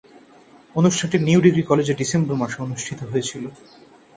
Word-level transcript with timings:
অনুষ্ঠানটি 0.75 1.17
new 1.27 1.39
degree 1.45 1.63
কলেজে 1.63 1.93
December 2.01 2.35
মাসে 2.41 2.57
অনুষ্ঠিত 2.61 2.99
হয়েছিলো। 3.03 3.49